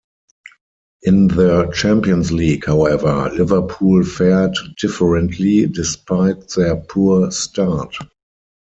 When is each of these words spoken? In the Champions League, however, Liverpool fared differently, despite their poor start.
In 1.03 1.27
the 1.27 1.69
Champions 1.75 2.31
League, 2.31 2.65
however, 2.65 3.29
Liverpool 3.37 4.03
fared 4.03 4.55
differently, 4.79 5.67
despite 5.67 6.47
their 6.55 6.77
poor 6.77 7.29
start. 7.29 7.93